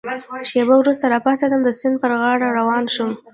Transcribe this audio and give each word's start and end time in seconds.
شېبه 0.49 0.75
وروسته 0.77 1.05
را 1.11 1.19
پاڅېدم، 1.25 1.61
د 1.63 1.69
سیند 1.79 1.97
پر 2.01 2.11
غاړه 2.21 2.47
روان 2.59 2.83
شوم. 2.93 3.11